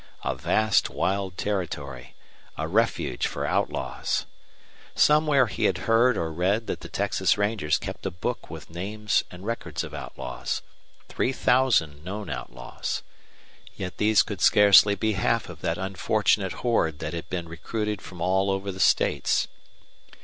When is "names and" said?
8.71-9.45